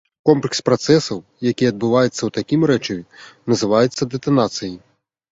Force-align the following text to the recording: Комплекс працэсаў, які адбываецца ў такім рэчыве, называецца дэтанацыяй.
Комплекс 0.27 0.59
працэсаў, 0.67 1.19
які 1.49 1.67
адбываецца 1.71 2.17
ў 2.25 2.29
такім 2.37 2.61
рэчыве, 2.71 3.03
называецца 3.53 4.09
дэтанацыяй. 4.15 4.73